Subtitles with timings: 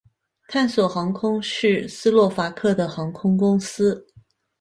[0.47, 4.03] 探索航空是斯洛伐克的航空公司。